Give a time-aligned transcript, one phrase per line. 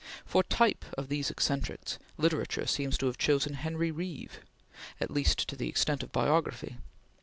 [0.25, 4.39] For type of these eccentrics, literature seems to have chosen Henry Reeve,
[4.99, 6.77] at least to the extent of biography.